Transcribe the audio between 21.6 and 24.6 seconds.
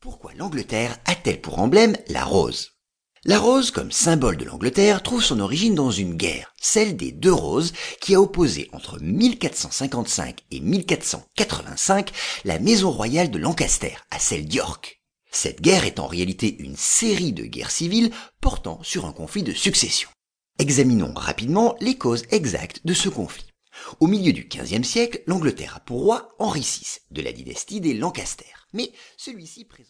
les causes exactes de ce conflit. Au milieu du